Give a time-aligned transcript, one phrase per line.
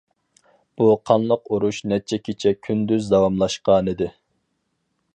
[0.81, 4.13] بۇ قانلىق ئۇرۇش نەچچە كېچە-كۈندۈز داۋاملاشقانىدى.